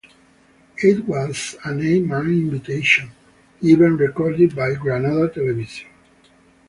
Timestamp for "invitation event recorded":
2.25-4.55